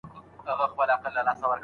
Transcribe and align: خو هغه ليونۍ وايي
خو 0.39 0.43
هغه 0.49 0.65
ليونۍ 0.77 1.11
وايي 1.47 1.59